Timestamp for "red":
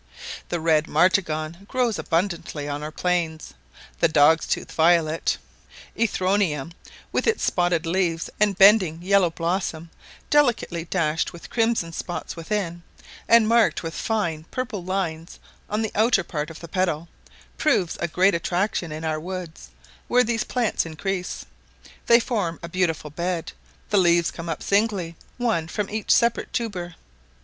0.59-0.87